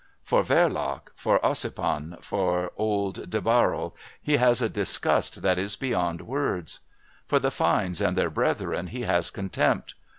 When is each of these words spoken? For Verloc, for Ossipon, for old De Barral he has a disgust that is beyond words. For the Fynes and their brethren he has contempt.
For 0.23 0.41
Verloc, 0.41 1.09
for 1.13 1.39
Ossipon, 1.45 2.17
for 2.23 2.71
old 2.75 3.29
De 3.29 3.39
Barral 3.39 3.95
he 4.19 4.37
has 4.37 4.59
a 4.59 4.67
disgust 4.67 5.43
that 5.43 5.59
is 5.59 5.75
beyond 5.75 6.21
words. 6.23 6.79
For 7.27 7.37
the 7.37 7.51
Fynes 7.51 8.01
and 8.01 8.17
their 8.17 8.31
brethren 8.31 8.87
he 8.87 9.03
has 9.03 9.29
contempt. 9.29 9.93